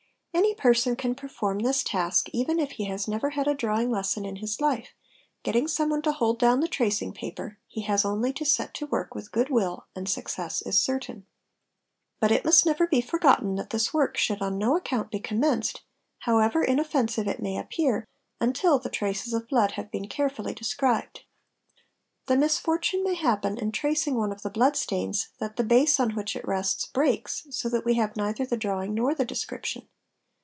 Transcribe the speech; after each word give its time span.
Any 0.33 0.55
person 0.55 0.95
can 0.95 1.13
perform 1.13 1.59
this 1.59 1.83
task 1.83 2.29
even 2.33 2.57
if 2.59 2.71
he 2.73 2.85
has 2.85 3.05
nevér 3.05 3.33
had 3.33 3.47
a 3.49 3.53
drawing 3.53 3.91
lesson 3.91 4.23
in 4.25 4.37
his 4.37 4.59
life, 4.61 4.93
getting 5.43 5.67
someone 5.67 6.01
to 6.03 6.11
hold 6.13 6.39
down 6.39 6.61
the 6.61 6.67
tracing 6.69 7.13
paper, 7.13 7.57
he 7.67 7.81
has 7.81 8.03
only 8.05 8.31
to 8.33 8.45
set 8.45 8.73
to 8.75 8.85
work 8.87 9.13
with 9.13 9.31
good 9.33 9.49
will 9.49 9.85
and 9.95 10.07
success 10.09 10.61
is 10.61 10.79
certain. 10.79 11.25
But 12.21 12.31
it 12.31 12.43
must 12.45 12.65
never 12.65 12.87
be 12.87 13.01
forgotten 13.01 13.55
that 13.55 13.69
this 13.71 13.93
work 13.93 14.15
should 14.17 14.41
on 14.41 14.57
no 14.57 14.75
account 14.77 15.11
be 15.11 15.19
commenced, 15.19 15.83
however 16.19 16.63
inoffensive 16.63 17.27
it 17.27 17.41
may 17.41 17.57
appear, 17.57 18.05
until 18.39 18.79
the 18.79 18.89
traces 18.89 19.33
of 19.33 19.47
blood 19.49 19.71
have 19.73 19.91
been 19.91 20.07
carefully 20.07 20.53
described. 20.53 21.23
The 22.27 22.37
misfortune 22.37 23.03
may 23.03 23.15
happen 23.15 23.57
in 23.57 23.71
tracing 23.73 24.15
one 24.15 24.31
of 24.31 24.41
the 24.43 24.49
blood 24.49 24.75
stains 24.77 25.27
that 25.39 25.57
the 25.57 25.63
base 25.65 25.99
on 25.99 26.11
which 26.11 26.35
it 26.37 26.47
rests 26.47 26.85
breaks, 26.87 27.45
so 27.51 27.67
that 27.69 27.83
we 27.85 27.95
have 27.95 28.15
neither 28.17 28.45
the 28.45 28.55
drawing 28.57 28.93
nor 28.93 29.13
the 29.13 29.25
description. 29.25 29.87